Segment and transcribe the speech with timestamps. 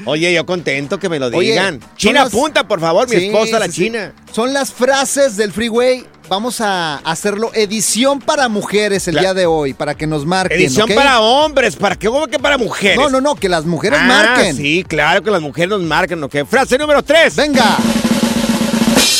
[0.06, 1.80] Oye, yo contento que me lo Oye, digan.
[1.98, 3.84] China, las- apunta, por favor, mi Sí, esposa, la sí, sí.
[3.86, 4.14] China.
[4.32, 6.06] Son las frases del freeway.
[6.30, 10.60] Vamos a hacerlo edición para mujeres el día de hoy, para que nos marquen.
[10.60, 12.08] Edición para hombres, ¿para qué?
[12.08, 12.98] ¿Cómo que para mujeres?
[12.98, 14.56] No, no, no, que las mujeres Ah, marquen.
[14.58, 16.36] Sí, claro que las mujeres nos marcan, ¿ok?
[16.50, 17.36] Frase número tres.
[17.36, 17.78] Venga.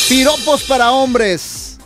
[0.10, 1.78] Piropos para hombres.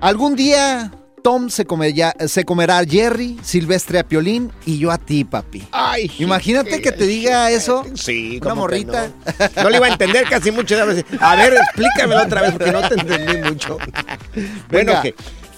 [0.00, 0.92] Algún día
[1.26, 5.66] Tom se, comerá, se comerá a Jerry, Silvestre a Piolín y yo a ti, papi.
[5.72, 7.84] Ay, Imagínate que te diga eso.
[7.96, 9.10] Sí, Una ¿cómo que morrita.
[9.56, 9.64] No?
[9.64, 10.76] No le iba a entender casi mucho.
[11.18, 13.76] A ver, explícamelo otra vez porque no te entendí mucho.
[14.70, 15.06] Bueno, ok.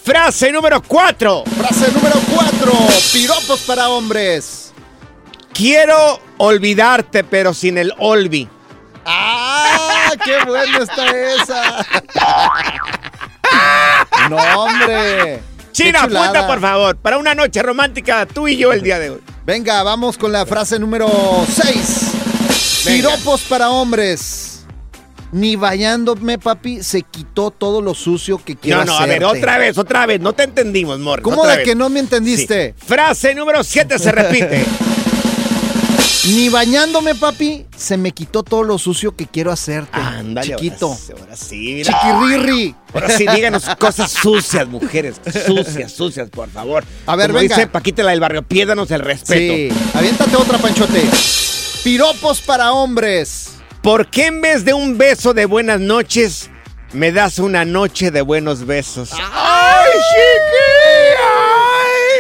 [0.03, 1.45] Frase número cuatro.
[1.45, 2.73] Frase número cuatro.
[3.13, 4.73] Piropos para hombres.
[5.53, 8.49] Quiero olvidarte, pero sin el olvi.
[9.05, 10.13] ¡Ah!
[10.25, 11.87] ¡Qué buena está esa!
[14.31, 15.43] ¡No, hombre!
[15.79, 19.21] China, apunta, por favor, para una noche romántica, tú y yo el día de hoy.
[19.47, 21.09] Venga, vamos con la frase número
[21.49, 22.85] 6.
[22.85, 23.11] Venga.
[23.11, 24.65] Piropos para hombres.
[25.31, 29.59] Ni bañándome, papi, se quitó todo lo sucio que quiero No, no, a ver, otra
[29.59, 30.21] vez, otra vez.
[30.21, 31.23] No te entendimos, Morris.
[31.23, 31.65] ¿Cómo de vez.
[31.65, 32.75] que no me entendiste?
[32.77, 32.87] Sí.
[32.87, 34.65] Frase número 7 se repite.
[36.35, 39.91] Ni bañándome, papi, se me quitó todo lo sucio que quiero hacerte.
[39.99, 40.87] Ándale, Chiquito.
[40.89, 41.93] Ahora, sí, ahora sí, mira.
[42.01, 42.75] Chiquirrirri.
[42.93, 45.21] Ahora sí, díganos cosas sucias, mujeres.
[45.47, 46.85] Sucias, sucias, por favor.
[47.07, 47.55] A ver, Como venga.
[47.57, 49.55] dice Paquita la del barrio, piédanos el respeto.
[49.55, 49.69] Sí.
[49.95, 51.03] Aviéntate otra, Panchote.
[51.85, 53.53] Piropos para hombres.
[53.83, 56.51] ¿Por qué en vez de un beso de buenas noches
[56.93, 59.11] Me das una noche de buenos besos.
[59.13, 59.91] ¡Ay,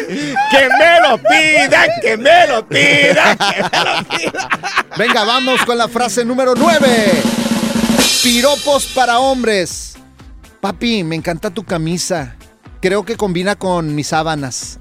[0.08, 0.28] chiqui!
[0.50, 1.88] ¡Que me lo pidan!
[2.02, 3.38] ¡Que me lo pidan!
[3.38, 4.48] ¡Que me lo pidan!
[4.96, 6.86] Venga, vamos con la frase número 9.
[8.22, 9.96] Piropos para hombres.
[10.60, 12.36] Papi, me encanta tu camisa.
[12.80, 14.78] Creo que combina con mis sábanas.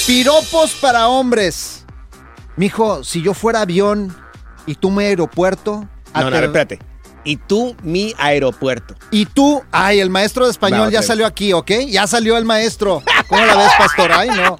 [0.06, 1.84] Piropos para hombres.
[2.56, 4.14] Mijo, si yo fuera avión
[4.66, 5.88] y tú mi aeropuerto.
[6.14, 6.78] No, no, espérate.
[7.24, 8.94] Y tú, mi aeropuerto.
[9.10, 11.70] Y tú, ay, el maestro de español ya salió aquí, ¿ok?
[11.88, 13.02] Ya salió el maestro.
[13.28, 14.10] ¿Cómo la ves, pastor?
[14.12, 14.58] Ay, no.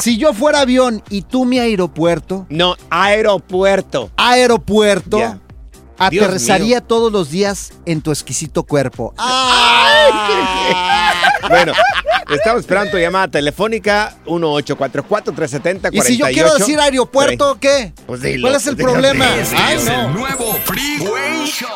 [0.00, 4.10] Si yo fuera avión y tú mi aeropuerto, No, aeropuerto.
[4.16, 5.38] aeropuerto,
[5.98, 9.14] aterrizaría todos los días en tu exquisito cuerpo.
[11.48, 11.72] Bueno,
[12.30, 15.88] estamos esperando tu llamada telefónica 1844-370-48.
[15.92, 17.92] Y si yo quiero decir aeropuerto, ¿qué?
[18.06, 18.48] Pues dilo.
[18.48, 18.92] ¿Cuál es el Dilo.
[18.92, 19.36] problema?
[19.36, 20.06] Este Ay, es no.
[20.06, 21.68] el nuevo Freeway Show.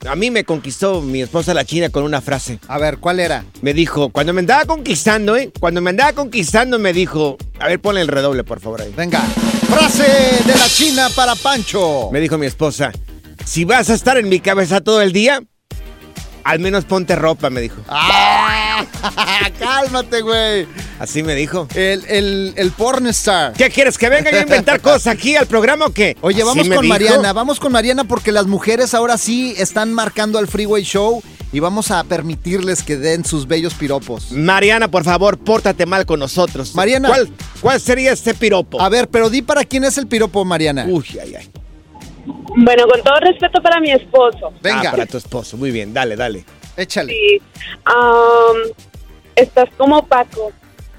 [0.08, 2.60] a mí me conquistó mi esposa la china con una frase.
[2.68, 3.46] A ver, ¿cuál era?
[3.62, 5.52] Me dijo, cuando me andaba conquistando, ¿eh?
[5.60, 8.94] Cuando me andaba conquistando me dijo, a ver, ponle el redoble, por favor, ahí.
[8.96, 9.22] Venga.
[9.68, 12.10] Frase de la China para Pancho.
[12.12, 12.92] Me dijo mi esposa,
[13.46, 15.42] si vas a estar en mi cabeza todo el día,
[16.44, 17.82] al menos ponte ropa, me dijo.
[17.88, 18.86] ¡Ah!
[19.60, 20.68] Cálmate, güey.
[21.00, 21.68] Así me dijo.
[21.76, 23.54] El, el, el pornstar.
[23.54, 23.98] ¿Qué quieres?
[23.98, 26.18] ¿Que venga yo a inventar cosas aquí al programa o qué?
[26.22, 26.84] Oye, vamos con dijo.
[26.84, 31.60] Mariana, vamos con Mariana porque las mujeres ahora sí están marcando al Freeway Show y
[31.60, 34.32] vamos a permitirles que den sus bellos piropos.
[34.32, 36.74] Mariana, por favor, pórtate mal con nosotros.
[36.76, 37.10] Mariana.
[37.10, 37.30] ¿Cuál,
[37.62, 38.82] cuál sería este piropo?
[38.82, 40.86] A ver, pero di para quién es el piropo, Mariana.
[40.88, 41.50] Uy, ay, ay.
[42.26, 44.54] Bueno, con todo respeto para mi esposo.
[44.62, 45.58] Venga, Ah, para tu esposo.
[45.58, 46.46] Muy bien, dale, dale.
[46.78, 47.12] échale.
[47.14, 47.42] Sí.
[47.86, 48.58] Am,
[49.36, 50.52] estás como Paco,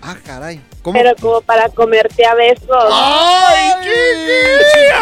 [0.02, 0.60] Ah, caray.
[0.82, 0.98] ¿Cómo?
[0.98, 2.68] pero como para comerte a besos.
[2.92, 3.72] ¡Ay,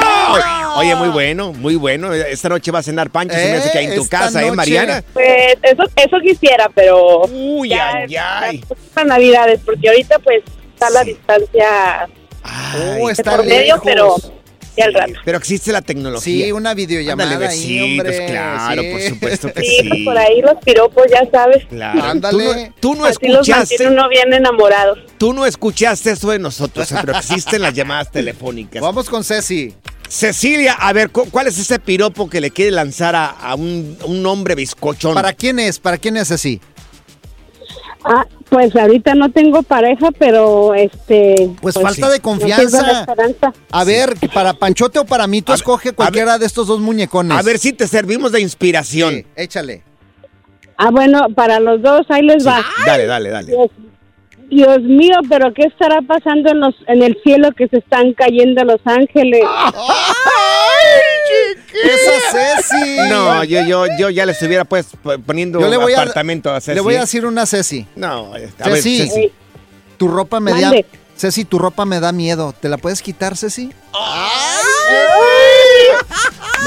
[0.01, 2.13] Ay, Oye, muy bueno, muy bueno.
[2.13, 4.53] Esta noche va a cenar Pancho, se me hace que hay en tu casa, ¿eh.
[4.53, 5.03] Mariana?
[5.13, 8.65] Pues eso, eso quisiera, pero Uy, ya ay, ay.
[8.95, 10.43] para navidades, porque ahorita pues
[10.73, 12.03] está la distancia
[12.45, 13.81] Ay, Oh, de está por medio, lejos.
[13.85, 14.17] pero
[14.77, 15.13] ya al rato.
[15.25, 16.47] Pero existe la tecnología.
[16.47, 18.27] Sí, una videollamada Ándale, ahí, hombre.
[18.27, 18.89] claro, sí.
[18.91, 19.89] por supuesto que Sí, sí.
[19.89, 21.65] pues por ahí los piropos, ya sabes.
[21.67, 22.03] Claro.
[22.03, 22.73] Ándale.
[22.81, 24.97] Tú no, tú no Así los escuchaste, mantiene uno bien enamorado.
[25.19, 28.81] tú no escuchaste eso de nosotros, eh, pero existen las llamadas telefónicas.
[28.83, 29.75] Vamos con Ceci.
[30.09, 33.97] Cecilia, a ver, cu- ¿cuál es ese piropo que le quiere lanzar a, a un,
[34.05, 35.15] un hombre bizcochón?
[35.15, 35.79] ¿Para quién es?
[35.79, 36.61] ¿Para quién es Ceci?
[38.04, 41.50] Ah, pues ahorita no tengo pareja, pero este...
[41.60, 43.06] Pues, falta de confianza.
[43.70, 47.37] A ver, para Panchote o para mí, tú A escoge cualquiera de estos dos muñecones.
[47.37, 49.14] A ver si te servimos de inspiración.
[49.14, 49.82] Sí, échale.
[50.76, 52.60] Ah, bueno, para los dos, ahí les va.
[52.84, 53.70] Dale, dale, dale.
[54.54, 58.62] Dios, mío, pero ¿qué estará pasando en, los, en el cielo que se están cayendo
[58.64, 59.40] los ángeles?
[61.85, 62.12] Esa
[62.61, 62.97] Ceci.
[63.09, 64.88] No, yo, yo, yo ya le estuviera pues
[65.25, 66.75] poniendo Yo le voy a- apartamento a Ceci.
[66.75, 67.87] Le voy a decir una Ceci.
[67.97, 69.32] No, a ver, Ceci.
[69.97, 70.71] Tu ropa me da.
[71.16, 72.54] Ceci, tu ropa me da miedo.
[72.59, 73.71] ¿Te la puedes quitar, Ceci?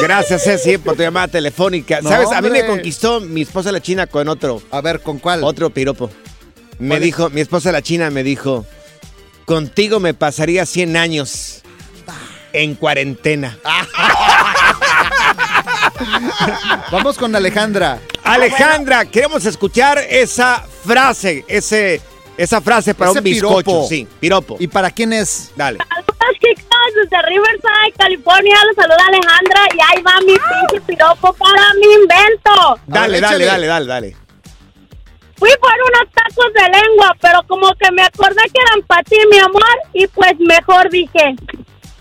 [0.01, 2.01] Gracias, Ceci, por tu llamada telefónica.
[2.01, 2.31] No, ¿Sabes?
[2.31, 5.43] A mí me conquistó mi esposa la china con otro, A ver, ¿con cuál?
[5.43, 6.09] otro piropo.
[6.79, 8.65] Me dijo, mi esposa la china me dijo,
[9.45, 11.61] contigo me pasaría 100 años
[12.53, 13.57] en cuarentena.
[16.91, 17.99] Vamos con Alejandra.
[18.23, 22.01] Alejandra, queremos escuchar esa frase, ese,
[22.37, 23.57] esa frase para Ese un bizcocho.
[23.63, 23.87] piropo.
[23.87, 24.57] Sí, piropo.
[24.59, 25.51] ¿Y para quién es?
[25.55, 25.77] Dale.
[25.77, 26.65] Saludos, chicos,
[26.95, 28.55] desde Riverside, California.
[28.67, 32.79] Los saluda Alejandra y ahí va mi pinche piropo para mi invento.
[32.87, 34.15] Dale, ver, dale, dale, dale, dale.
[35.45, 39.15] Fui por unos tacos de lengua, pero como que me acordé que eran para ti,
[39.29, 39.61] mi amor,
[39.93, 41.35] y pues mejor dije,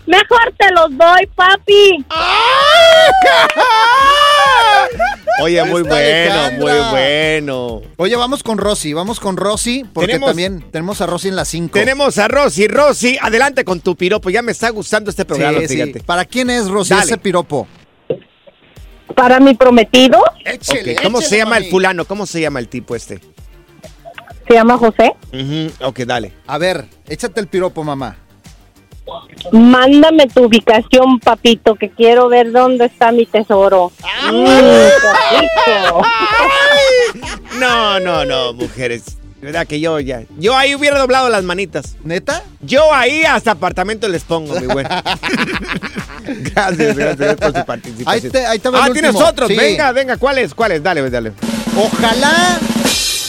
[0.07, 2.03] mejor te los doy, papi.
[5.43, 6.81] Oye, muy Está bueno, Alejandra.
[6.81, 7.81] muy bueno.
[7.97, 8.93] Oye, vamos con Rosy.
[8.93, 11.73] Vamos con Rosy, porque Tenemos- también tenemos a Rosy en las 5.
[11.73, 12.67] Tenemos a Rosy.
[12.67, 14.29] Rosy, adelante con tu piropo.
[14.31, 15.73] Ya me está gustando este programa, Sí, sí.
[15.75, 15.99] fíjate.
[16.03, 17.03] ¿Para quién es Rosy Dale.
[17.03, 17.67] ese piropo?
[19.15, 22.05] Para mi prometido, Ok, ¿Cómo se llama el fulano?
[22.05, 23.19] ¿Cómo se llama el tipo este?
[24.47, 25.13] Se llama José.
[25.33, 26.31] Ujú, Ok, dale.
[26.47, 28.17] A ver, échate el piropo, mamá.
[29.51, 33.91] Mándame tu ubicación, papito, que quiero ver dónde está mi tesoro.
[34.31, 36.01] Mm, qué rico.
[37.59, 39.17] No, no, no, mujeres.
[39.39, 40.23] De verdad que yo ya.
[40.39, 41.95] Yo ahí hubiera doblado las manitas.
[42.03, 42.41] ¿Neta?
[42.61, 44.85] Yo ahí hasta apartamento les pongo, mi güey.
[46.55, 48.31] gracias, gracias por su Ahí participación.
[48.31, 49.29] te, ahí te ah, el tienes último.
[49.29, 49.47] otros.
[49.49, 49.55] Sí.
[49.55, 50.55] Venga, venga, ¿cuáles?
[50.55, 50.81] ¿Cuáles?
[50.81, 51.33] Dale, pues, dale.
[51.77, 52.57] Ojalá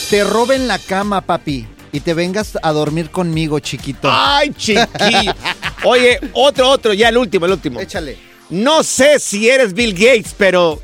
[0.09, 4.09] te roben la cama, papi, y te vengas a dormir conmigo, chiquito.
[4.11, 5.33] Ay, chiquillo.
[5.83, 7.79] Oye, otro, otro, ya el último, el último.
[7.79, 8.17] Échale.
[8.49, 10.81] No sé si eres Bill Gates, pero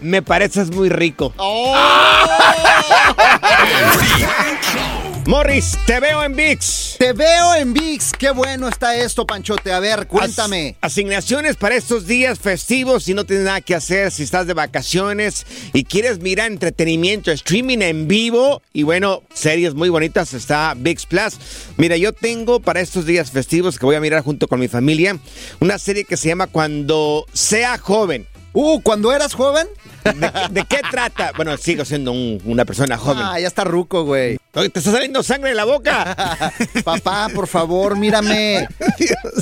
[0.00, 1.32] me pareces muy rico.
[1.36, 1.74] Oh.
[5.26, 6.96] Morris, te veo en VIX.
[6.98, 8.12] Te veo en VIX.
[8.18, 9.72] Qué bueno está esto, Panchote.
[9.72, 10.76] A ver, cuéntame.
[10.80, 14.54] As- asignaciones para estos días festivos si no tienes nada que hacer, si estás de
[14.54, 21.06] vacaciones y quieres mirar entretenimiento, streaming en vivo y bueno, series muy bonitas, está VIX
[21.06, 21.34] Plus.
[21.76, 25.16] Mira, yo tengo para estos días festivos que voy a mirar junto con mi familia
[25.60, 28.26] una serie que se llama Cuando sea joven.
[28.52, 29.68] Uh, cuando eras joven.
[30.02, 31.30] ¿De, de qué trata?
[31.36, 33.22] Bueno, sigo siendo un- una persona joven.
[33.24, 34.39] Ah, ya está ruco, güey.
[34.52, 36.52] ¿Te está saliendo sangre de la boca?
[36.84, 38.66] Papá, por favor, mírame.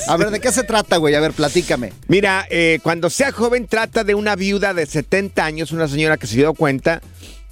[0.07, 1.15] A ver, ¿de qué se trata, güey?
[1.15, 1.95] A ver, platícame.
[2.09, 6.27] Mira, eh, cuando sea joven trata de una viuda de 70 años, una señora que
[6.27, 7.01] se dio cuenta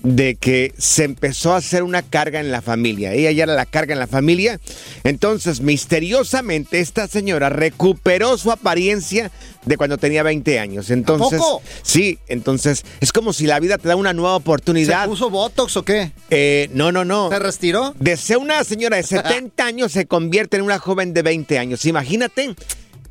[0.06, 3.12] de que se empezó a hacer una carga en la familia.
[3.12, 4.60] Ella ya era la carga en la familia.
[5.02, 9.32] Entonces, misteriosamente, esta señora recuperó su apariencia
[9.64, 10.90] de cuando tenía 20 años.
[10.90, 11.60] Entonces, poco?
[11.82, 15.06] sí, entonces es como si la vida te da una nueva ¿Se oportunidad.
[15.06, 16.12] puso Botox o qué?
[16.30, 17.28] Eh, no, no, no.
[17.28, 17.92] ¿Se retiró?
[17.98, 21.84] De ser una señora de 70 años se convierte en una joven de 20 años.
[21.84, 22.54] Imagínate,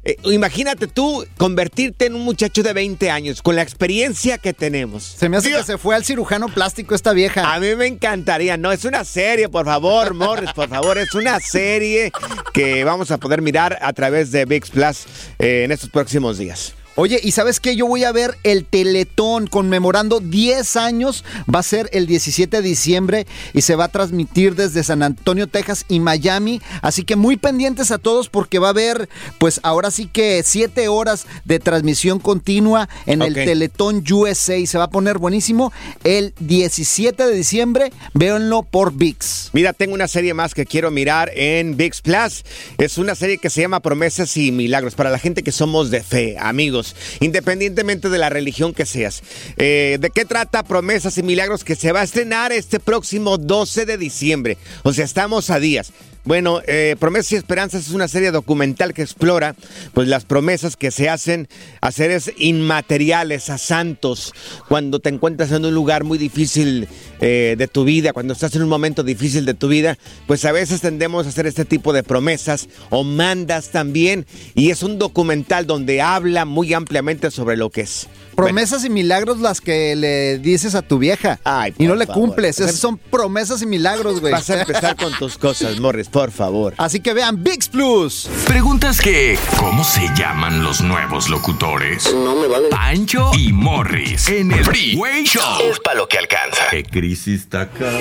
[0.05, 5.03] eh, imagínate tú convertirte en un muchacho de 20 años con la experiencia que tenemos.
[5.03, 7.53] Se me hace que se fue al cirujano plástico esta vieja.
[7.53, 11.39] A mí me encantaría, no, es una serie, por favor, Morris, por favor, es una
[11.39, 12.11] serie
[12.53, 15.05] que vamos a poder mirar a través de VIX Plus
[15.39, 16.75] eh, en estos próximos días.
[16.97, 17.75] Oye, ¿y sabes qué?
[17.75, 21.25] Yo voy a ver el Teletón conmemorando 10 años.
[21.53, 25.47] Va a ser el 17 de diciembre y se va a transmitir desde San Antonio,
[25.47, 26.61] Texas y Miami.
[26.81, 29.09] Así que muy pendientes a todos porque va a haber,
[29.39, 33.33] pues ahora sí que 7 horas de transmisión continua en el.
[33.33, 34.55] Teletón USA.
[34.55, 35.73] Y se va a poner buenísimo
[36.05, 37.91] el 17 de diciembre.
[38.13, 39.49] Véanlo por VIX.
[39.51, 42.45] Mira, tengo una serie más que quiero mirar en VIX Plus.
[42.77, 46.03] Es una serie que se llama Promesas y Milagros para la gente que somos de
[46.03, 46.84] fe, amigos,
[47.19, 49.23] independientemente de la religión que seas.
[49.57, 53.85] Eh, ¿De qué trata Promesas y Milagros que se va a estrenar este próximo 12
[53.85, 54.57] de diciembre?
[54.83, 55.91] O sea, estamos a días.
[56.25, 59.55] Bueno, eh, Promesas y Esperanzas es una serie documental que explora
[59.93, 61.47] pues las promesas que se hacen
[61.81, 64.33] a seres inmateriales, a santos,
[64.67, 66.87] cuando te encuentras en un lugar muy difícil
[67.21, 70.51] eh, de tu vida, cuando estás en un momento difícil de tu vida, pues a
[70.51, 75.67] veces tendemos a hacer este tipo de promesas o mandas también, y es un documental
[75.67, 78.07] donde habla muy ampliamente sobre lo que es.
[78.35, 81.39] Promesas y milagros las que le dices a tu vieja.
[81.43, 82.21] Ay, y no le favor.
[82.23, 82.59] cumples.
[82.59, 84.33] Esas son promesas y milagros, güey.
[84.33, 86.73] Vas a empezar con tus cosas, Morris, por favor.
[86.77, 88.29] Así que vean VIX Plus.
[88.47, 92.09] Preguntas que, ¿cómo se llaman los nuevos locutores?
[92.15, 92.69] No me vale.
[92.69, 95.59] Pancho y Morris en el Freeway Show.
[95.69, 96.69] Es para lo que alcanza.
[96.71, 97.91] ¿Qué crisis está acá?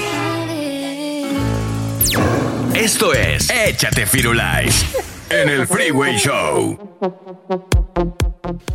[2.72, 4.86] Esto es Échate Firulais
[5.28, 6.78] en el Freeway Show.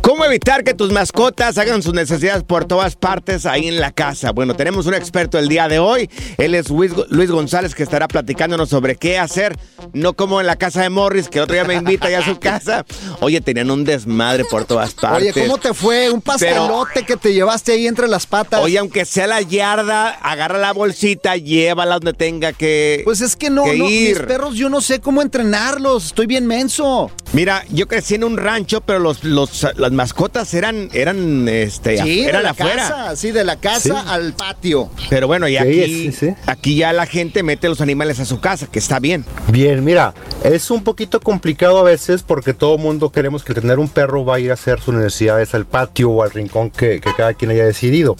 [0.00, 4.32] ¿Cómo evitar que tus mascotas hagan sus necesidades por todas partes ahí en la casa?
[4.32, 6.10] Bueno, tenemos un experto el día de hoy.
[6.38, 9.56] Él es Luis, Luis González que estará platicándonos sobre qué hacer.
[9.92, 12.38] No como en la casa de Morris, que otro día me invita ya a su
[12.40, 12.84] casa.
[13.20, 15.36] Oye, tenían un desmadre por todas partes.
[15.36, 16.10] Oye, ¿cómo te fue?
[16.10, 18.60] Un pastelote que te llevaste ahí entre las patas.
[18.60, 23.02] Oye, aunque sea la yarda, agarra la bolsita, llévala donde tenga que.
[23.04, 24.26] Pues es que no, que no, mis ir.
[24.26, 26.06] perros yo no sé cómo entrenarlos.
[26.06, 27.10] Estoy bien menso.
[27.32, 32.22] Mira, yo crecí en un rancho, pero los, los, las mascotas eran, eran, este, Sí,
[32.22, 32.76] eran de la afuera.
[32.76, 33.16] casa.
[33.16, 34.08] Sí, de la casa Sí.
[34.08, 34.90] al patio.
[35.08, 36.34] Pero bueno, y aquí, sí, sí.
[36.46, 39.24] aquí ya la gente mete los animales a su casa, que está bien.
[39.48, 43.88] Bien, mira, es un poquito complicado a veces porque todo mundo queremos que tener un
[43.88, 47.14] perro va a ir a hacer sus necesidades al patio o al rincón que, que
[47.16, 48.16] cada quien haya decidido.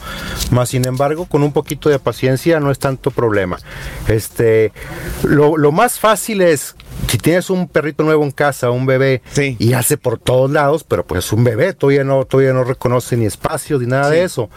[0.52, 3.58] Más sin embargo, con un poquito de paciencia no es tanto problema.
[4.08, 4.72] Este,
[5.24, 6.76] lo, lo más fácil es
[7.08, 9.56] si tienes un perrito nuevo en casa, un bebé, Sí.
[9.58, 13.16] y hace por todos lados, pero pues es un bebé, todavía no, todavía no reconoce
[13.16, 14.48] ni espacio ni nada de eso.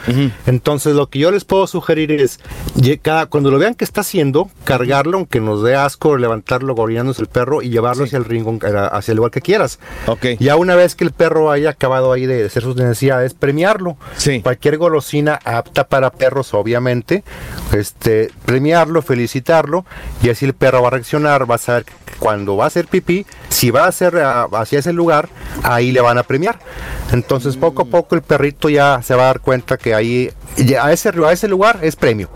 [0.46, 2.40] Entonces lo que yo les puedo sugerir es,
[3.02, 7.28] cada- cuando lo vean que está haciendo, cargarlo, aunque nos dé asco, levantarlo, gorinándose el
[7.28, 9.80] perro y llevarlo hacia el rincón, a- hacia el lugar que quieras.
[10.08, 10.26] Ok.
[10.40, 13.98] Ya una vez que el perro haya acabado ahí de hacer sus necesidades, premiarlo.
[14.18, 14.42] Sí.
[14.42, 17.24] Cualquier golosina apta para perros, obviamente,
[17.74, 19.86] este, premiarlo, felicitarlo,
[20.22, 22.88] y así el perro va a reaccionar, va a saber que cuando va a hacer
[22.88, 23.26] pipí,
[23.64, 25.30] si va a hacer ah, hacia ese lugar,
[25.64, 26.60] ahí le van a premiar.
[27.14, 30.30] Entonces poco a poco el perrito ya se va a dar cuenta que ahí
[30.82, 32.30] a ese, a ese lugar es premio.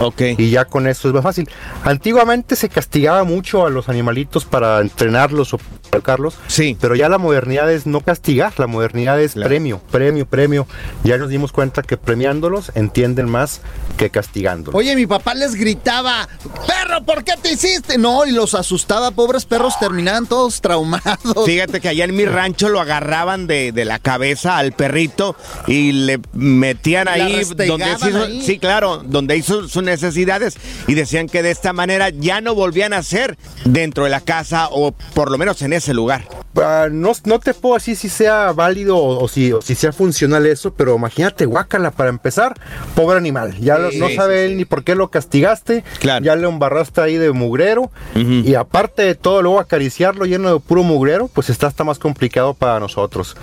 [0.00, 0.22] Ok.
[0.38, 1.50] Y ya con eso es más fácil.
[1.82, 5.58] Antiguamente se castigaba mucho a los animalitos para entrenarlos o
[6.02, 6.34] Carlos.
[6.46, 6.76] Sí.
[6.80, 10.66] Pero ya la modernidad es no castigar, la modernidad es premio, premio, premio.
[11.02, 13.62] Ya nos dimos cuenta que premiándolos entienden más
[13.96, 14.78] que castigándolos.
[14.78, 16.28] Oye, mi papá les gritaba,
[16.66, 17.98] perro, ¿por qué te hiciste?
[17.98, 21.18] No, y los asustaba, pobres perros, terminaban todos traumados.
[21.46, 25.34] Fíjate que allá en mi rancho lo agarraban de, la cabeza al perrito
[25.66, 30.56] y le metían ahí donde hizo, sí, claro, donde hizo sus necesidades
[30.86, 34.68] y decían que de esta manera ya no volvían a ser dentro de la casa
[34.70, 36.28] o por lo menos en ese lugar.
[36.56, 40.72] Ah, no, no te puedo decir si sea válido o, si, si sea funcional eso,
[40.74, 42.54] pero imagínate, guácala para empezar,
[42.94, 43.56] pobre animal.
[43.60, 47.90] Ya no sabe él ni por qué lo castigaste, ya le embarraste ahí de mugrero
[48.14, 52.54] y aparte de todo, luego acariciarlo lleno de puro mugrero, pues está hasta más complicado
[52.54, 53.36] para nosotros.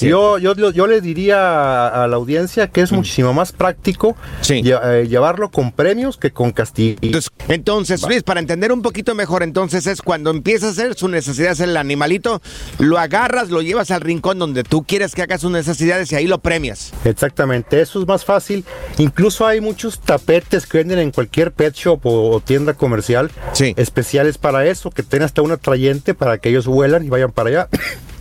[0.00, 4.16] Yo, yo, yo, le diría a, la audiencia que es muchísimo más práctico
[4.48, 7.00] eh, llevarlo con premios que con castigos.
[7.02, 11.08] Entonces, entonces Luis, para entender un poquito mejor, entonces es cuando empieza a hacer su
[11.08, 12.40] necesidad, el animalito,
[12.78, 16.26] lo agarras, lo llevas al rincón donde tú quieres que haga sus necesidades y ahí
[16.26, 16.92] lo premias.
[17.04, 18.64] Exactamente, eso es más fácil.
[18.98, 23.30] Incluso hay muchos tapetes que venden en cualquier pet shop o, tienda comercial
[23.76, 27.50] especiales para eso, que tienen hasta un atrayente para que ellos vuelan y vayan para
[27.50, 27.68] allá.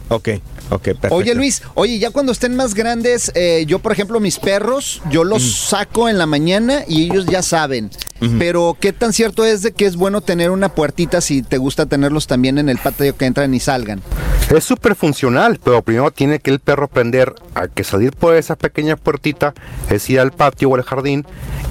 [0.09, 0.29] Ok,
[0.71, 1.15] ok, perfecto.
[1.15, 5.23] Oye Luis, oye, ya cuando estén más grandes, eh, yo por ejemplo mis perros, yo
[5.23, 7.89] los saco en la mañana y ellos ya saben.
[8.37, 11.85] Pero ¿qué tan cierto es de que es bueno tener una puertita si te gusta
[11.85, 14.01] tenerlos también en el patio que entran y salgan?
[14.53, 18.57] Es súper funcional, pero primero tiene que el perro aprender a que salir por esa
[18.57, 19.53] pequeña puertita
[19.89, 21.25] es ir al patio o al jardín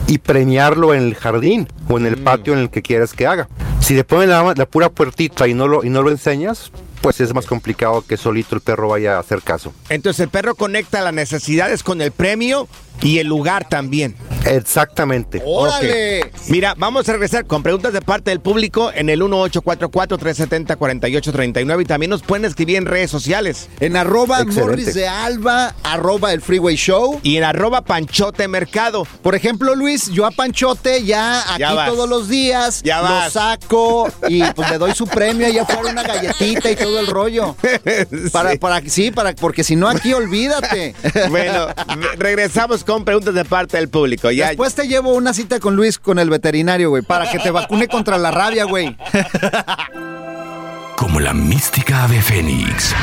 [0.07, 2.25] y premiarlo en el jardín o en el mm.
[2.25, 3.49] patio en el que quieras que haga.
[3.81, 7.21] Si le ponen la, la, pura puertita y no lo, y no lo enseñas, pues
[7.21, 9.73] es más complicado que solito el perro vaya a hacer caso.
[9.89, 12.69] Entonces el perro conecta las necesidades con el premio
[13.01, 14.15] y el lugar también.
[14.45, 15.43] Exactamente.
[15.45, 16.31] ¡Órale!
[16.49, 22.11] Mira, vamos a regresar con preguntas de parte del público en el 1844-370-4839 y también
[22.11, 23.69] nos pueden escribir en redes sociales.
[23.81, 27.19] En arroba Morris de Alba, arroba el Freeway Show.
[27.23, 29.07] Y en arroba Panchote Mercado.
[29.23, 34.43] Por ejemplo, Luis, yo a Panchote ya aquí todos los días ya lo saco y
[34.53, 37.57] pues le doy su premio y afuera una galletita y todo el rollo.
[38.33, 40.95] Para, para, sí, para, porque si no aquí olvídate.
[41.29, 41.69] bueno,
[42.17, 44.31] regresamos con preguntas de parte del público.
[44.31, 44.49] Ya.
[44.49, 47.89] Después te llevo una cita con Luis, con el veterinario, güey, para que te vacune
[47.89, 48.97] contra la rabia, güey.
[50.97, 52.95] Como la mística ave fénix.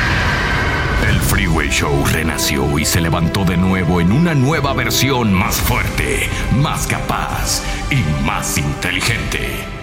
[1.08, 6.30] El Freeway Show renació y se levantó de nuevo en una nueva versión más fuerte,
[6.52, 9.75] más capaz y más inteligente.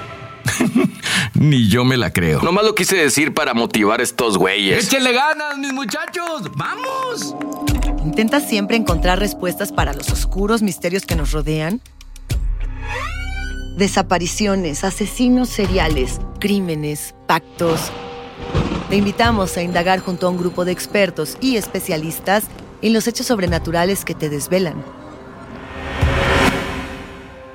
[1.35, 2.43] Ni yo me la creo.
[2.43, 4.87] Nomás lo quise decir para motivar a estos güeyes.
[4.87, 6.51] ¡Échenle ganas, mis muchachos!
[6.57, 7.35] ¡Vamos!
[8.05, 11.81] ¿Intentas siempre encontrar respuestas para los oscuros misterios que nos rodean?
[13.77, 17.91] Desapariciones, asesinos seriales, crímenes, pactos.
[18.91, 22.45] Te invitamos a indagar junto a un grupo de expertos y especialistas
[22.83, 24.85] en los hechos sobrenaturales que te desvelan.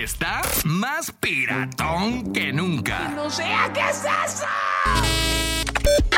[0.00, 3.12] Ahora está más piratón que nunca.
[3.14, 4.46] No sé qué es eso.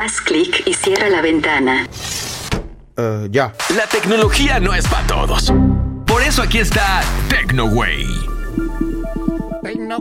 [0.00, 1.88] Haz clic y cierra la ventana.
[2.96, 3.52] Eh, ya.
[3.76, 5.52] La tecnología no es para todos.
[6.06, 8.06] Por eso aquí está TecnoWay.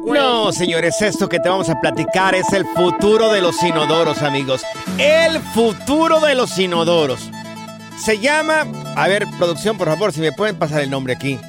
[0.06, 4.64] No, señores, esto que te vamos a platicar es el futuro de los inodoros, amigos.
[4.98, 7.30] El futuro de los inodoros.
[7.98, 8.66] Se llama,
[8.96, 11.40] a ver, producción, por favor, si me pueden pasar el nombre aquí.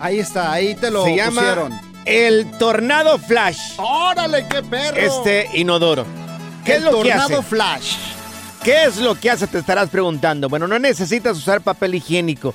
[0.00, 1.72] Ahí está, ahí te lo Se llama pusieron.
[2.04, 3.72] el Tornado Flash.
[3.78, 4.96] ¡Órale, qué perro!
[4.96, 6.04] Este inodoro.
[6.64, 7.42] ¿Qué El es lo que Tornado hace?
[7.48, 7.96] Flash.
[8.62, 9.46] ¿Qué es lo que hace?
[9.46, 10.48] Te estarás preguntando.
[10.48, 12.54] Bueno, no necesitas usar papel higiénico.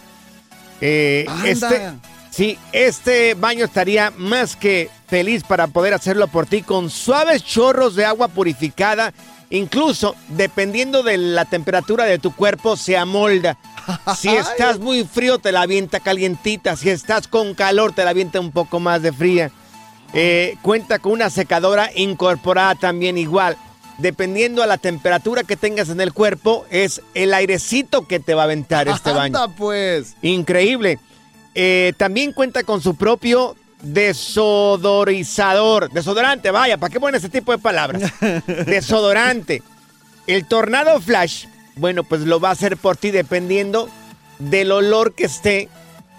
[0.81, 1.91] Eh, este,
[2.31, 7.95] sí, este baño estaría más que feliz para poder hacerlo por ti con suaves chorros
[7.95, 9.13] de agua purificada.
[9.51, 13.57] Incluso, dependiendo de la temperatura de tu cuerpo, se amolda.
[14.17, 16.77] Si estás muy frío, te la avienta calientita.
[16.77, 19.51] Si estás con calor, te la avienta un poco más de fría.
[20.13, 23.57] Eh, cuenta con una secadora incorporada también igual.
[23.97, 28.43] Dependiendo a la temperatura que tengas en el cuerpo, es el airecito que te va
[28.43, 29.37] a aventar este baño.
[29.57, 30.15] Pues.
[30.21, 30.97] Increíble.
[31.55, 35.91] Eh, también cuenta con su propio desodorizador.
[35.91, 38.11] Desodorante, vaya, ¿para qué ponen ese tipo de palabras?
[38.65, 39.63] Desodorante.
[40.27, 43.89] El tornado flash, bueno, pues lo va a hacer por ti dependiendo
[44.39, 45.69] del olor que esté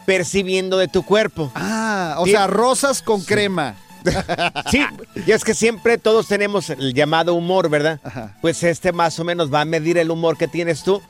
[0.06, 1.50] percibiendo de tu cuerpo.
[1.54, 2.32] Ah, o Sí.
[2.32, 3.76] sea, rosas con crema.
[4.70, 4.84] Sí,
[5.26, 8.00] y es que siempre todos tenemos el llamado humor, ¿verdad?
[8.02, 8.36] Ajá.
[8.40, 11.00] Pues este más o menos va a medir el humor que tienes tú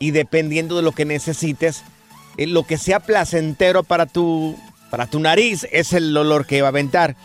[0.00, 1.84] y dependiendo de lo que necesites,
[2.38, 4.58] eh, lo que sea placentero para tu,
[4.90, 7.16] para tu nariz es el olor que va a aventar.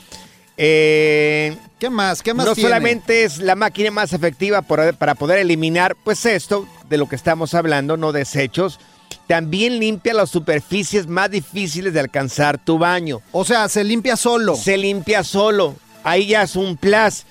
[0.58, 2.21] Eh, ¿Qué más?
[2.21, 2.69] ¿Qué más no tiene?
[2.69, 7.15] solamente es la máquina más efectiva por- para poder eliminar, pues esto de lo que
[7.15, 8.80] estamos hablando, no desechos,
[9.28, 13.21] también limpia las superficies más difíciles de alcanzar tu baño.
[13.32, 14.56] O sea, se limpia solo.
[14.56, 15.75] Se limpia solo.
[16.04, 17.25] Ahí ya es un plus.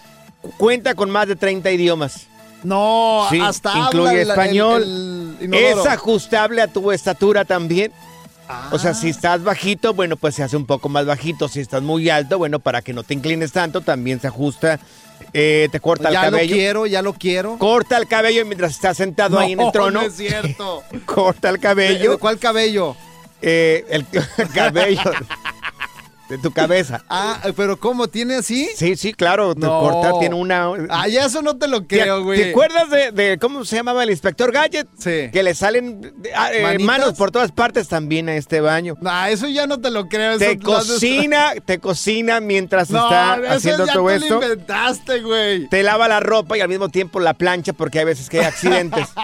[0.58, 2.26] Cuenta con más de 30 idiomas.
[2.62, 4.82] No, Sí, hasta habla incluye el- español.
[4.82, 5.80] el- el inodoro.
[5.82, 7.92] es ajustable a tu estatura también.
[8.72, 8.94] O sea, Ah.
[8.94, 11.48] si estás bajito, bueno, pues se hace un poco más bajito.
[11.48, 14.78] Si estás muy alto, bueno, para que no te inclines tanto, también se ajusta.
[15.32, 16.54] Eh, te corta ya el lo cabello.
[16.54, 17.56] quiero, ya lo quiero.
[17.58, 20.00] Corta el cabello mientras estás sentado ahí en el No, trono.
[20.02, 20.82] no es cierto.
[21.06, 22.10] corta el ¿De- cabello.
[22.12, 22.96] de ¿Cuál cabello?
[23.40, 24.06] Eh, el
[24.54, 25.00] cabello
[26.36, 27.02] de tu cabeza.
[27.16, 28.08] Ah, pero ¿cómo?
[28.08, 28.68] ¿Tiene así?
[28.76, 29.54] Sí, sí, claro.
[29.56, 29.80] No.
[29.80, 30.68] corta, tiene una.
[30.90, 32.40] Ah, ya eso no te lo ¿Te, creo, güey.
[32.42, 34.88] ¿Te acuerdas de, de cómo se llamaba el inspector Gadget?
[34.98, 35.30] Sí.
[35.32, 38.96] Que le salen ah, eh, manos por todas partes también a este baño.
[39.04, 40.38] Ah, eso ya no te lo creo.
[40.38, 44.40] Te haces- cocina, te cocina mientras No, está eso haciendo ya todo te esto.
[44.40, 45.68] lo inventaste, güey.
[45.68, 48.46] Te lava la ropa y al mismo tiempo la plancha porque hay veces que hay
[48.46, 49.06] accidentes.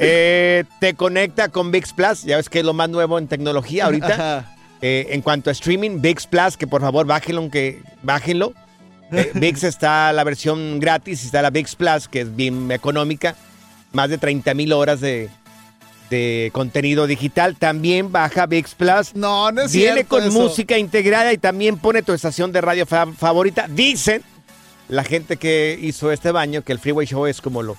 [0.00, 3.86] Eh, te conecta con VIX Plus, ya ves que es lo más nuevo en tecnología
[3.86, 4.14] ahorita.
[4.14, 4.54] Ajá.
[4.80, 8.52] Eh, en cuanto a streaming, VIX Plus, que por favor bájenlo, que bájenlo.
[9.10, 13.34] Eh, VIX está la versión gratis y está la VIX Plus, que es bien económica.
[13.92, 15.30] Más de 30 mil horas de,
[16.10, 17.56] de contenido digital.
[17.56, 19.14] También baja VIX Plus.
[19.14, 20.32] No, no es Viene cierto con eso.
[20.38, 23.66] música integrada y también pone tu estación de radio fa- favorita.
[23.68, 24.22] Dicen
[24.88, 27.76] la gente que hizo este baño que el Freeway Show es como lo,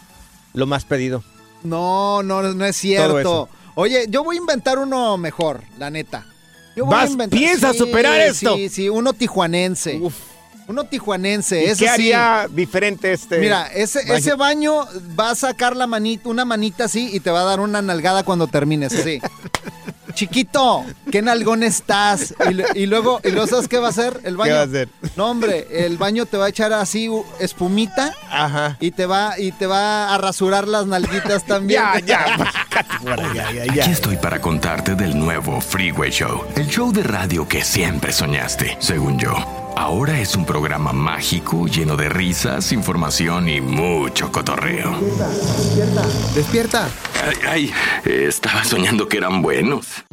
[0.54, 1.24] lo más pedido.
[1.64, 3.50] No, no, no es cierto.
[3.76, 6.26] Oye, yo voy a inventar uno mejor, la neta.
[6.80, 8.56] Yo voy a Vas, inventar- piensa Sí, superar esto.
[8.56, 10.00] Sí, sí, uno tijuanense.
[10.66, 11.88] Uno tijuanense, ¿Y ese ¿Qué sí.
[11.88, 13.38] haría diferente este?
[13.40, 14.14] Mira, ese baño?
[14.16, 14.88] ese baño
[15.20, 18.24] va a sacar la manita, una manita así y te va a dar una nalgada
[18.24, 19.20] cuando termines, así.
[20.14, 22.34] Chiquito, ¿qué nalgón estás?
[22.50, 24.54] Y, lu- y luego, ¿y luego sabes qué va a hacer el baño?
[24.54, 24.90] va a hacer?
[25.16, 28.78] No, hombre, el baño te va a echar así espumita Ajá.
[28.80, 31.82] y te va y te va a rasurar las nalguitas también.
[31.82, 32.38] Ya, ya,
[33.34, 33.84] ya, ya, ya.
[33.84, 38.78] Aquí estoy para contarte del nuevo Freeway Show, el show de radio que siempre soñaste,
[38.80, 39.34] según yo.
[39.80, 45.00] Ahora es un programa mágico lleno de risas, información y mucho cotorreo.
[46.36, 46.90] Despierta.
[47.26, 50.04] Ay, ay, estaba soñando que eran buenos.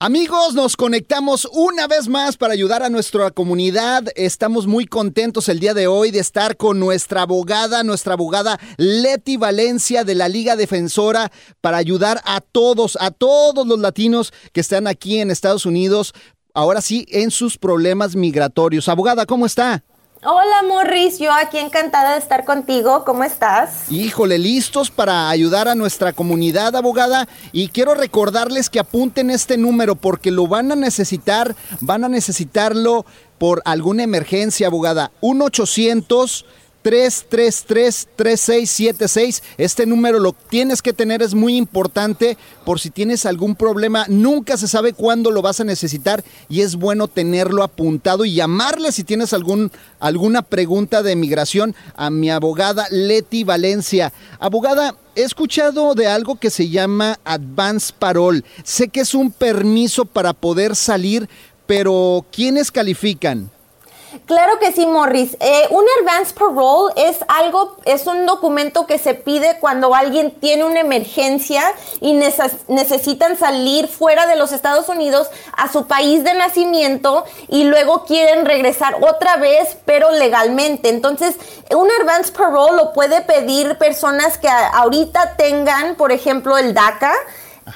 [0.00, 4.04] Amigos, nos conectamos una vez más para ayudar a nuestra comunidad.
[4.16, 9.38] Estamos muy contentos el día de hoy de estar con nuestra abogada, nuestra abogada Leti
[9.38, 11.32] Valencia de la Liga Defensora
[11.62, 16.12] para ayudar a todos, a todos los latinos que están aquí en Estados Unidos,
[16.54, 18.88] ahora sí, en sus problemas migratorios.
[18.88, 19.82] Abogada, ¿cómo está?
[20.26, 23.04] Hola Morris, yo aquí encantada de estar contigo.
[23.04, 23.90] ¿Cómo estás?
[23.90, 27.28] Híjole, listos para ayudar a nuestra comunidad, abogada.
[27.52, 33.04] Y quiero recordarles que apunten este número porque lo van a necesitar, van a necesitarlo
[33.36, 35.12] por alguna emergencia, abogada.
[35.20, 36.46] 1 800
[36.84, 39.42] 333-3676.
[39.56, 44.04] Este número lo tienes que tener, es muy importante por si tienes algún problema.
[44.08, 48.92] Nunca se sabe cuándo lo vas a necesitar y es bueno tenerlo apuntado y llamarle
[48.92, 54.12] si tienes algún, alguna pregunta de migración a mi abogada Leti Valencia.
[54.38, 58.44] Abogada, he escuchado de algo que se llama Advance Parole.
[58.62, 61.30] Sé que es un permiso para poder salir,
[61.66, 63.50] pero ¿quiénes califican?
[64.26, 65.36] Claro que sí, Morris.
[65.40, 70.64] Eh, un advance parole es algo, es un documento que se pide cuando alguien tiene
[70.64, 71.62] una emergencia
[72.00, 78.04] y necesitan salir fuera de los Estados Unidos a su país de nacimiento y luego
[78.04, 80.88] quieren regresar otra vez, pero legalmente.
[80.88, 81.36] Entonces,
[81.74, 87.12] un advance parole lo puede pedir personas que ahorita tengan, por ejemplo, el DACA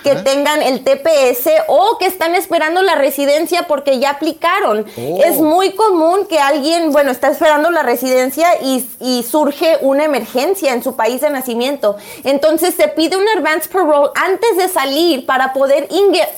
[0.03, 4.87] que tengan el TPS o que están esperando la residencia porque ya aplicaron.
[4.97, 5.21] Oh.
[5.25, 10.73] Es muy común que alguien, bueno, está esperando la residencia y, y, surge una emergencia
[10.73, 11.97] en su país de nacimiento.
[12.25, 15.89] Entonces se pide un advance parole antes de salir para poder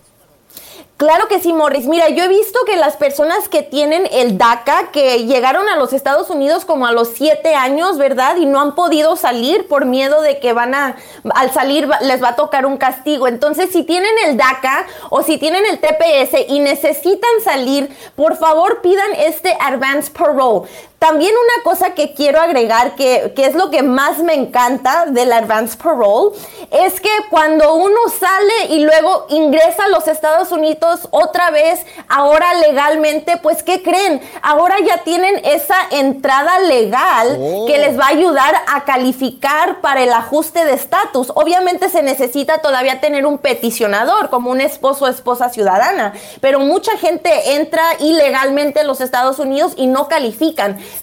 [0.97, 1.87] Claro que sí, Morris.
[1.87, 5.91] Mira, yo he visto que las personas que tienen el DACA, que llegaron a los
[5.91, 8.37] Estados Unidos como a los siete años, ¿verdad?
[8.37, 10.95] Y no han podido salir por miedo de que van a,
[11.33, 13.27] al salir les va a tocar un castigo.
[13.27, 18.79] Entonces, si tienen el DACA o si tienen el TPS y necesitan salir, por favor
[18.81, 20.69] pidan este Advance Parole.
[20.97, 25.31] También una cosa que quiero agregar, que, que, es lo que más me encanta del
[25.33, 26.35] Advance Parole,
[26.71, 32.53] es que cuando uno sale y luego ingresa a los Estados Unidos otra vez, ahora
[32.55, 34.21] legalmente, pues ¿qué creen?
[34.41, 40.13] Ahora ya tienen esa entrada legal que les va a ayudar a calificar para el
[40.13, 41.31] ajuste de estatus.
[41.35, 46.97] Obviamente se necesita todavía tener un peticionador, como un esposo o esposa ciudadana, pero mucha
[46.97, 50.45] gente entra ilegalmente a los Estados Unidos y no califican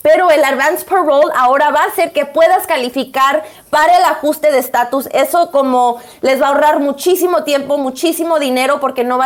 [0.03, 4.59] pero el Advance Parole ahora va a hacer que puedas calificar para el ajuste de
[4.59, 5.09] estatus.
[5.13, 9.19] Eso como les va a ahorrar muchísimo tiempo, muchísimo dinero porque no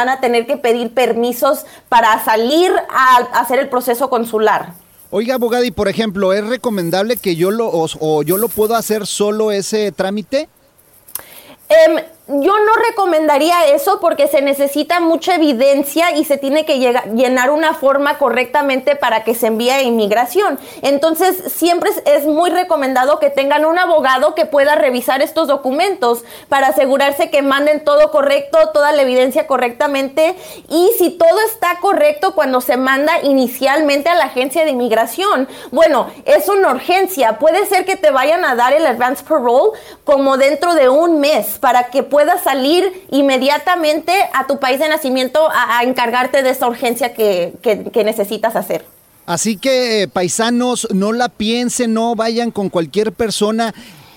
[0.00, 4.72] van a tener que pedir permisos para salir a hacer el proceso consular.
[5.10, 9.06] Oiga, abogada, y por ejemplo, ¿es recomendable que yo lo, o, yo lo puedo hacer
[9.06, 10.48] solo ese trámite?
[11.68, 11.98] Em,
[12.32, 17.74] yo no recomendaría eso porque se necesita mucha evidencia y se tiene que llenar una
[17.74, 20.58] forma correctamente para que se envíe a inmigración.
[20.82, 26.68] Entonces, siempre es muy recomendado que tengan un abogado que pueda revisar estos documentos para
[26.68, 30.36] asegurarse que manden todo correcto, toda la evidencia correctamente
[30.68, 35.48] y si todo está correcto cuando se manda inicialmente a la agencia de inmigración.
[35.72, 37.38] Bueno, es una urgencia.
[37.38, 39.72] Puede ser que te vayan a dar el advance parole
[40.04, 44.90] como dentro de un mes para que puedas puedas salir inmediatamente a tu país de
[44.90, 48.84] nacimiento a, encargarte de esa urgencia que, que necesitas hacer.
[49.24, 53.72] Así que, paisanos, no la piensen, no vayan con cualquier persona.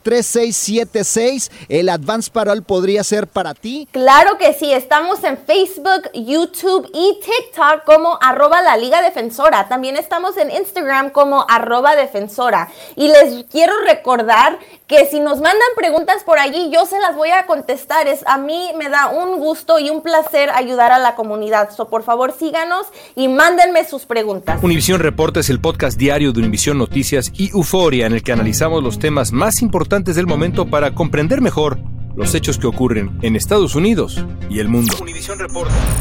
[1.69, 3.87] El Advance Parol podría ser para ti.
[3.91, 9.67] Claro que sí, estamos en Facebook, YouTube y TikTok como arroba la Liga Defensora.
[9.67, 12.69] También estamos en Instagram como arroba defensora.
[12.95, 14.59] Y les quiero recordar
[14.91, 18.09] que si nos mandan preguntas por allí, yo se las voy a contestar.
[18.09, 21.69] Es, a mí me da un gusto y un placer ayudar a la comunidad.
[21.73, 24.61] So, por favor, síganos y mándenme sus preguntas.
[24.61, 28.83] Univisión Reporta es el podcast diario de Univisión Noticias y Euforia en el que analizamos
[28.83, 31.77] los temas más importantes del momento para comprender mejor
[32.17, 34.93] los hechos que ocurren en Estados Unidos y el mundo.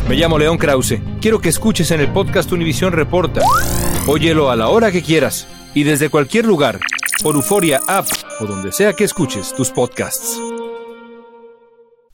[0.09, 0.99] Me llamo León Krause.
[1.21, 3.43] Quiero que escuches en el podcast Univisión Reporta.
[4.09, 6.81] Óyelo a la hora que quieras y desde cualquier lugar
[7.23, 8.07] por Euforia App
[8.41, 10.39] o donde sea que escuches tus podcasts.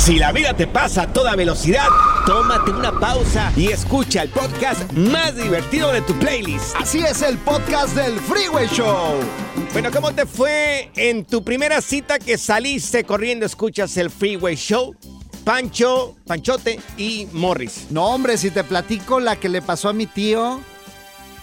[0.00, 1.86] Si la vida te pasa a toda velocidad,
[2.24, 6.74] tómate una pausa y escucha el podcast más divertido de tu playlist.
[6.74, 9.20] Así es el podcast del Freeway Show.
[9.74, 13.44] Bueno, ¿cómo te fue en tu primera cita que saliste corriendo?
[13.44, 14.96] Escuchas el Freeway Show.
[15.44, 17.88] Pancho, Panchote y Morris.
[17.90, 20.60] No, hombre, si te platico la que le pasó a mi tío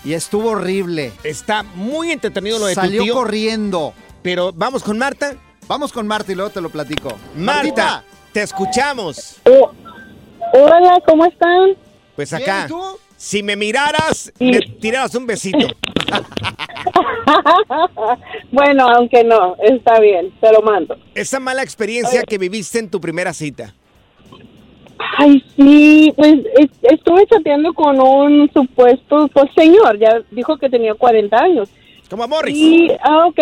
[0.04, 1.14] y estuvo horrible.
[1.24, 3.14] Está muy entretenido lo de Salió tu tío.
[3.14, 3.94] corriendo.
[4.24, 5.36] Pero vamos con Marta.
[5.68, 7.10] Vamos con Marta y luego te lo platico.
[7.36, 8.04] Marta, Martita.
[8.38, 9.38] Te escuchamos.
[10.54, 11.70] Hola, ¿cómo están?
[12.16, 12.80] Pues acá, ¿y tú?
[13.16, 15.66] si me miraras, me tiraras un besito.
[18.52, 20.96] bueno, aunque no, está bien, te lo mando.
[21.16, 23.74] Esa mala experiencia que viviste en tu primera cita.
[25.18, 30.94] Ay, sí, pues es- estuve chateando con un supuesto pues, señor, ya dijo que tenía
[30.94, 31.70] 40 años.
[32.10, 32.56] Como a Morris.
[32.56, 33.40] Y, ah, ok.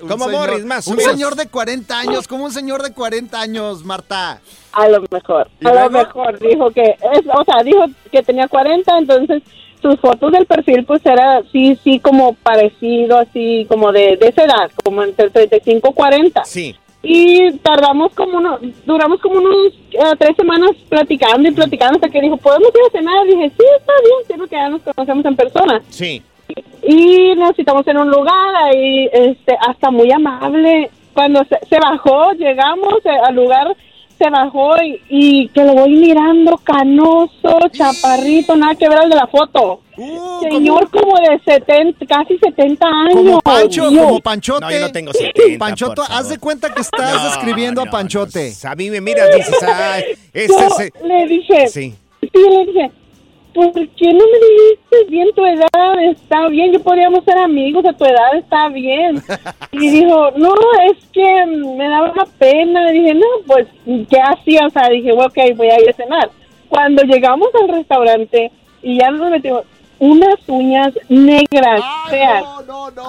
[0.08, 1.12] Como señor- Morris, más Un menos.
[1.12, 4.40] señor de 40 años, como un señor de 40 años, Marta.
[4.72, 8.48] A lo mejor, ¿Y a lo mejor dijo que, es, o sea, dijo que tenía
[8.48, 9.42] 40, entonces
[9.82, 14.44] sus fotos del perfil pues era sí, sí como parecido, así como de, de esa
[14.44, 16.44] edad, como entre 35 y 40.
[16.44, 16.76] Sí.
[17.02, 22.20] Y tardamos como uno, duramos como unos eh, tres semanas platicando y platicando hasta que
[22.20, 23.26] dijo, ¿podemos ir a cenar?
[23.26, 25.82] Y dije, sí, está bien, sí, porque ya nos conocemos en persona.
[25.88, 26.22] Sí.
[26.82, 30.90] Y nos citamos en un lugar ahí, este, hasta muy amable.
[31.14, 33.76] Cuando se, se bajó, llegamos eh, al lugar,
[34.18, 39.16] se bajó y, y que lo voy mirando canoso, chaparrito, nada que ver al de
[39.16, 39.80] la foto.
[39.96, 43.14] Uh, Señor como de 70, casi 70 años.
[43.14, 44.04] Como Pancho, Dios.
[44.06, 44.60] como Panchote.
[44.64, 46.20] No, yo no tengo 70, Panchoto, por favor.
[46.22, 48.52] haz de cuenta que estás No, describiendo no, a Panchote.
[48.64, 48.70] no.
[48.70, 49.98] A mí me miras, dices, ah,
[50.32, 50.92] ese Yo es...
[51.04, 51.94] le dije, Sí.
[52.20, 52.90] sí, le dije,
[53.52, 56.02] ¿por qué no me dijiste bien tu edad?
[56.10, 59.22] Está bien, yo podríamos ser amigos, a tu edad está bien.
[59.72, 60.52] Y dijo, no,
[60.90, 62.90] es que me daba una pena.
[62.90, 64.66] dije, no, pues, ¿qué hacía?
[64.66, 66.30] O sea, dije, bueno, ok, voy a ir a cenar.
[66.68, 68.50] Cuando llegamos al restaurante
[68.82, 69.62] y ya nos metimos,
[70.00, 72.42] unas uñas negras, feas,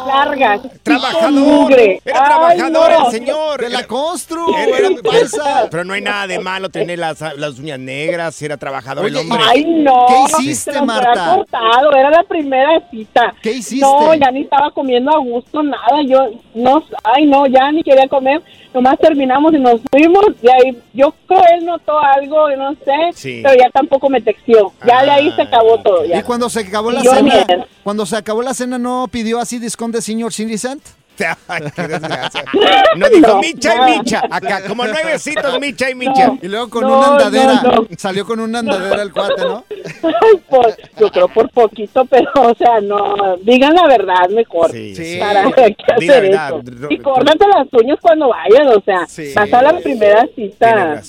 [0.08, 1.32] largas, Trabajador.
[1.32, 2.02] mugre.
[2.06, 3.06] Era Ay, trabajador no.
[3.08, 3.62] el señor.
[3.62, 5.68] De la Constru, era- era era- paisa.
[5.72, 9.40] Pero no hay nada de malo tener las, las uñas negras, era trabajador el hombre.
[9.50, 10.06] Ay, no.
[10.08, 11.12] ¿Qué hiciste, se Marta?
[11.12, 13.34] había cortado, era la primera cita.
[13.42, 13.86] ¿Qué hiciste?
[13.86, 16.02] No, ya ni estaba comiendo a gusto, nada.
[16.06, 18.42] Yo, no, ay, no, ya ni quería comer.
[18.74, 20.26] Nomás terminamos y nos fuimos.
[20.42, 22.94] Y ahí, yo creo él notó algo, no sé.
[23.14, 23.42] Sí.
[23.44, 24.72] Pero ya tampoco me texteó.
[24.88, 26.06] Ya de ahí se acabó todo.
[26.06, 26.20] Ya.
[26.20, 27.66] Y cuando se acabó la Y yo cena, bien.
[27.84, 30.82] cuando se acabó la cena, ¿no pidió así discount de senior citizen?
[31.47, 32.43] Ay, qué desgracia.
[32.95, 33.88] No dijo No, micha no.
[33.88, 34.22] y micha.
[34.30, 36.34] Acá, como nueve besitos, micha y micha.
[36.41, 37.62] Y luego con No, una andadera.
[37.64, 37.88] no, no.
[37.97, 39.64] Salió con una andadera el cuate, ¿no?
[40.03, 44.72] Ay, pues, yo creo por poquito, pero, o sea, no, digan la verdad mejor.
[44.72, 45.51] Sí, ¿Para sí.
[45.55, 46.88] qué Di la hacer verdad, eso?
[46.89, 51.01] Y córtate las uñas cuando vayan, o sea, vas a la primera cita.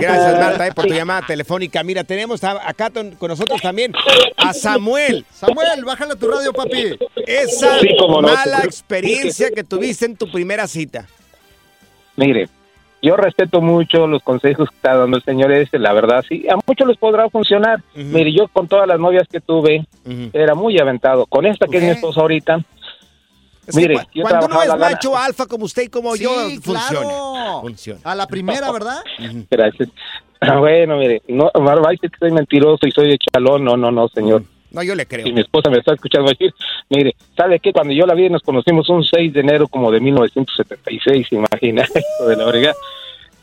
[0.00, 0.96] Gracias, Marta, eh, por tu sí.
[0.98, 1.82] llamada telefónica.
[1.82, 3.92] Mira, tenemos a- acá ton- con nosotros también
[4.36, 5.24] a Samuel.
[5.32, 6.98] Samuel, bájale tu radio, papi.
[7.26, 7.88] Esa Sí,
[8.20, 11.06] mala experiencia que tuviste en tu primera cita.
[12.16, 12.48] Mire,
[13.02, 16.56] yo respeto mucho los consejos que está dando el señor este, la verdad, sí, a
[16.66, 17.82] muchos les podrá funcionar.
[17.94, 19.86] Mire, yo con todas las novias que tuve,
[20.32, 21.26] era muy aventado.
[21.26, 22.60] Con esta que es mi esposa ahorita,
[23.66, 26.14] Es que mire, cu- yo cuando uno es gana- macho alfa como usted y como
[26.16, 26.30] yo,
[26.62, 26.88] funciona.
[27.08, 27.60] claro.
[27.62, 28.00] Funciona.
[28.04, 29.02] A la primera, ¿verdad?
[29.50, 29.88] Gracias.
[30.58, 33.64] Bueno, mire, no, va a decir que soy mentiroso y soy de chalón.
[33.64, 34.42] No, no, no, señor.
[34.74, 35.24] No, yo le creo.
[35.24, 36.52] Si mi esposa me está escuchando decir,
[36.90, 37.72] mire, ¿sabe qué?
[37.72, 41.82] Cuando yo la vi nos conocimos un 6 de enero como de 1976, ¿se imagina?
[42.18, 42.74] Hijo de la verga.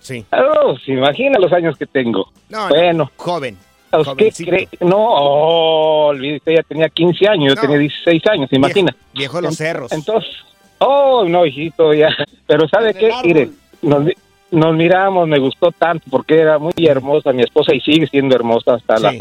[0.02, 0.26] Sí.
[0.32, 2.30] Oh, se imagina los años que tengo.
[2.50, 3.12] No, no, bueno.
[3.16, 3.58] joven.
[3.94, 4.68] ¿Usted cree?
[4.82, 7.62] No, oh, olvídese, ella tenía 15 años, yo No.
[7.62, 8.96] tenía 16 años, ¿se imagina?
[9.14, 9.92] Viejo de los cerros.
[9.92, 10.32] Entonces,
[10.80, 12.10] oh, no, hijito, ya.
[12.48, 13.10] Pero ¿sabe qué?
[13.24, 13.50] Mire,
[13.82, 14.06] nos,
[14.52, 18.76] nos miramos, me gustó tanto porque era muy hermosa mi esposa y sigue siendo hermosa
[18.76, 19.14] hasta la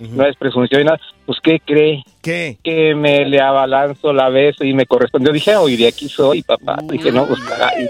[0.00, 0.08] Sí.
[0.12, 1.00] No es presunción ni nada.
[1.26, 2.02] Pues, ¿qué cree?
[2.22, 2.56] ¿Qué?
[2.64, 5.30] Que me le abalanzo la beso y me correspondió.
[5.30, 6.78] Dije, hoy de aquí soy, papá.
[6.84, 7.88] Dije, no, pues, caray.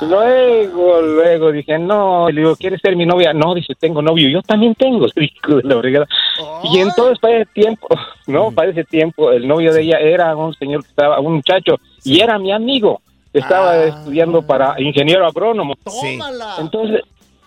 [0.00, 3.32] Luego, luego dije, no, le digo, ¿quieres ser mi novia?
[3.32, 4.28] No, dice, tengo novio.
[4.28, 5.06] Yo también tengo,
[5.62, 6.06] la fregada.
[6.64, 7.88] Y entonces, para ese tiempo,
[8.26, 11.76] no, para ese tiempo, el novio de ella era un señor que estaba, un muchacho,
[12.02, 13.00] y era mi amigo.
[13.32, 15.74] Estaba estudiando para ingeniero agrónomo.
[16.58, 17.00] Entonces,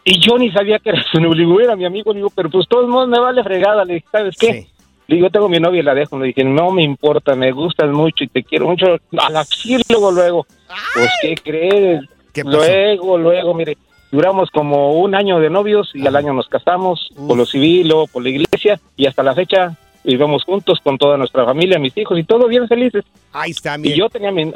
[0.10, 2.66] y yo ni sabía que era su novio, era mi amigo, le digo, pero pues
[2.70, 4.66] todos modos me vale fregada, le dije, ¿sabes qué?
[5.06, 7.92] Le digo, tengo mi novia y la dejo, le dije, no me importa, me gustas
[7.92, 8.86] mucho y te quiero mucho.
[9.18, 10.48] A la sí, luego, luego,
[10.94, 12.04] pues, ¿qué crees?
[12.42, 13.78] luego, luego, mire,
[14.10, 18.08] duramos como un año de novios y al año nos casamos por lo civil, luego
[18.08, 22.18] por la iglesia y hasta la fecha vivimos juntos con toda nuestra familia, mis hijos
[22.18, 23.04] y todos bien felices.
[23.34, 23.98] Ahí está, Y mire.
[23.98, 24.54] yo tenía mi...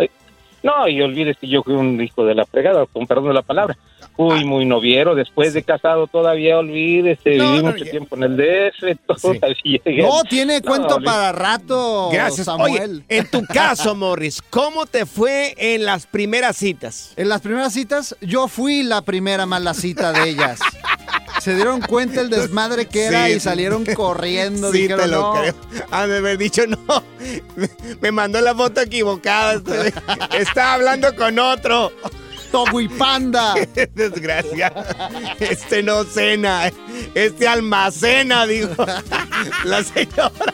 [0.64, 3.42] No, y olvides que yo fui un hijo de la fregada, con perdón de la
[3.42, 3.76] palabra.
[4.16, 8.24] Fui muy noviero, después de casado todavía, olvídese, No, viví no, mucho ya- tiempo en
[8.24, 10.04] el DF, todo así llegué.
[10.04, 12.46] No, tiene cuento para rato, Gracias.
[12.46, 13.04] Samuel.
[13.08, 17.14] Oye, en tu caso, Morris, ¿cómo te fue en las primeras citas?
[17.16, 20.60] En las primeras citas, yo fui la primera mala cita de ellas.
[21.40, 23.34] Se dieron cuenta el desmadre que era Sí.
[23.34, 24.72] y salieron corriendo.
[24.72, 25.34] Sí, dijeron, te lo no.
[25.42, 25.56] creo.
[25.90, 27.04] Han de haber dicho, no,
[28.00, 29.60] me mandó la foto equivocada.
[30.38, 31.92] Estaba hablando con otro.
[32.52, 33.56] Togo y panda.
[33.74, 34.74] Qué desgracia.
[35.40, 36.72] Este no cena,
[37.16, 38.86] este almacena, dijo
[39.64, 40.54] la señora.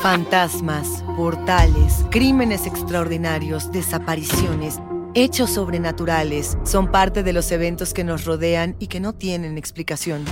[0.00, 4.78] Fantasmas, portales, crímenes extraordinarios, desapariciones,
[5.14, 10.24] hechos sobrenaturales son parte de los eventos que nos rodean y que no tienen explicación.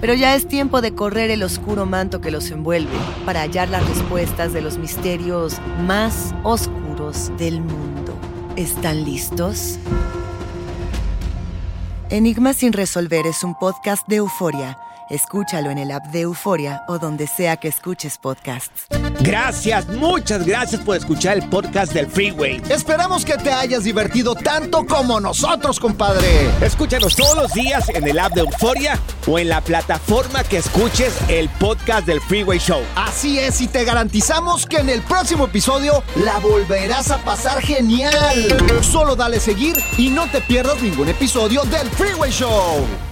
[0.00, 2.90] Pero ya es tiempo de correr el oscuro manto que los envuelve
[3.24, 8.18] para hallar las respuestas de los misterios más oscuros del mundo.
[8.56, 9.78] ¿Están listos?
[12.12, 14.76] Enigma sin resolver es un podcast de euforia.
[15.12, 18.86] Escúchalo en el app de Euforia o donde sea que escuches podcasts.
[19.20, 22.62] Gracias, muchas gracias por escuchar el podcast del Freeway.
[22.70, 26.48] Esperamos que te hayas divertido tanto como nosotros, compadre.
[26.62, 31.14] Escúchanos todos los días en el app de Euforia o en la plataforma que escuches
[31.28, 32.80] el podcast del Freeway Show.
[32.96, 38.80] Así es, y te garantizamos que en el próximo episodio la volverás a pasar genial.
[38.80, 43.11] Solo dale seguir y no te pierdas ningún episodio del Freeway Show.